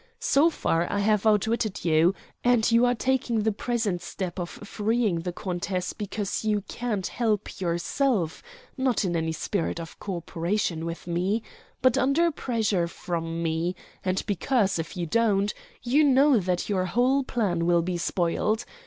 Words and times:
So 0.19 0.49
far 0.49 0.91
I 0.91 0.97
have 0.97 1.27
outwitted 1.27 1.85
you, 1.85 2.15
and 2.43 2.71
you 2.71 2.87
are 2.87 2.95
taking 2.95 3.43
the 3.43 3.51
present 3.51 4.01
step 4.01 4.39
of 4.39 4.49
freeing 4.49 5.19
the 5.19 5.31
countess 5.31 5.93
because 5.93 6.43
you 6.43 6.61
can't 6.67 7.05
help 7.05 7.59
yourself, 7.61 8.41
not 8.75 9.05
in 9.05 9.15
any 9.15 9.31
spirit 9.31 9.79
of 9.79 9.99
co 9.99 10.15
operation 10.17 10.85
with 10.87 11.05
me, 11.05 11.43
but 11.83 11.99
under 11.99 12.31
pressure 12.31 12.87
from 12.87 13.43
me, 13.43 13.75
and 14.03 14.23
because, 14.25 14.79
if 14.79 14.97
you 14.97 15.05
don't 15.05 15.53
do 15.53 15.53
it, 15.53 15.55
you 15.91 16.03
know 16.03 16.39
that 16.39 16.67
your 16.67 16.85
whole 16.85 17.21
plan 17.23 17.67
will 17.67 17.83
be 17.83 17.99
spoiled. 17.99 18.65